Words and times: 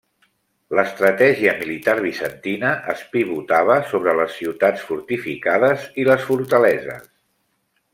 L'estratègia 0.77 1.53
militar 1.59 1.95
bizantina 2.07 2.73
es 2.95 3.05
pivotava 3.13 3.77
sobre 3.93 4.19
les 4.23 4.35
ciutats 4.41 4.89
fortificades 4.91 5.89
i 6.05 6.11
les 6.13 6.31
fortaleses. 6.33 7.11